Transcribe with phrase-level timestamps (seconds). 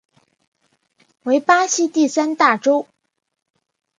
[1.25, 2.87] 为巴西第三大州。